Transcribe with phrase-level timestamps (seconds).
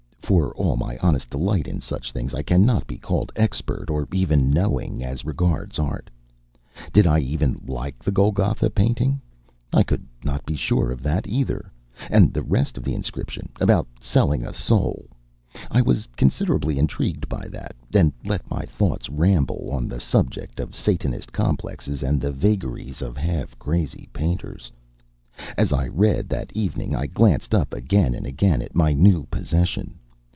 [0.31, 4.49] For all my honest delight in such things, I cannot be called expert or even
[4.49, 6.09] knowing as regards art.
[6.93, 9.19] Did I even like the Golgotha painting?
[9.73, 11.69] I could not be sure of that, either.
[12.09, 15.03] And the rest of the inscription, about selling a soul;
[15.69, 20.73] I was considerably intrigued by that, and let my thoughts ramble on the subject of
[20.77, 24.71] Satanist complexes and the vagaries of half crazy painters.
[25.57, 29.97] As I read, that evening, I glanced up again and again at my new possession.